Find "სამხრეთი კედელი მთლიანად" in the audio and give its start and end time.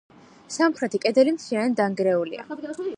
0.55-1.77